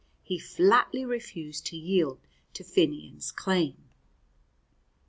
[0.23, 2.21] He flatly refused to yield
[2.55, 3.87] to Finnian's claim.